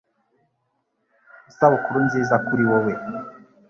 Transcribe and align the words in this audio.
Isabukuru 1.49 1.97
nziza 2.07 2.35
kuri 2.45 2.63
wowe 2.69 2.93